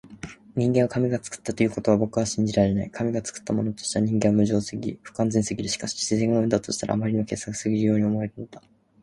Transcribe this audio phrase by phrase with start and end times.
[0.55, 2.89] 人間は神が創ったということは僕は信じられない。
[2.89, 5.69] 神が創ったものとしては人間は無情すぎ、不完全すぎる。
[5.69, 8.63] しかし自然が生んだとしたら、あまりに傑作すぎるように思えるのだ。